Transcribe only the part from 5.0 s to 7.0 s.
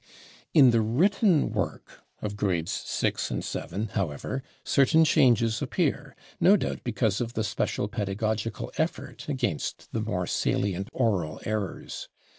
changes appear, no doubt